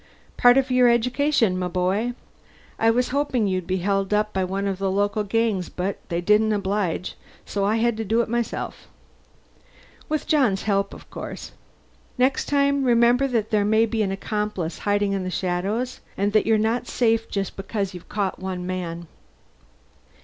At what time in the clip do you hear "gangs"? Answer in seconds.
5.23-5.69